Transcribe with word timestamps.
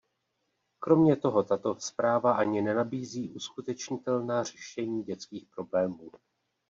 Kromě 0.79 1.15
toho 1.15 1.43
tato 1.43 1.75
zpráva 1.79 2.33
ani 2.33 2.61
nenabízí 2.61 3.29
uskutečnitelná 3.29 4.43
řešení 4.43 5.03
dětských 5.03 5.45
problémů. 5.45 6.11